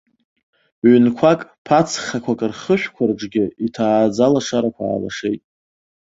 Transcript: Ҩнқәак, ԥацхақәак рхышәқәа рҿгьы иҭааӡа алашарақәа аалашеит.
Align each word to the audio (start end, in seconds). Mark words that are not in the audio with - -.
Ҩнқәак, 0.93 1.39
ԥацхақәак 1.65 2.39
рхышәқәа 2.49 3.03
рҿгьы 3.09 3.45
иҭааӡа 3.65 4.21
алашарақәа 4.27 4.83
аалашеит. 4.87 5.43